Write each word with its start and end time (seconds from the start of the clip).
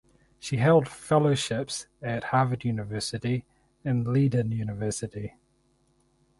She 0.39 0.57
held 0.57 0.87
Fellowships 0.87 1.85
at 2.01 2.23
Harvard 2.33 2.65
University 2.65 3.45
and 3.85 4.07
Leiden 4.11 4.51
University. 4.51 5.35